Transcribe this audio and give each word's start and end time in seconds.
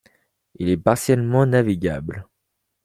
Il 0.55 0.69
est 0.69 0.77
partiellement 0.77 1.45
navigable. 1.45 2.25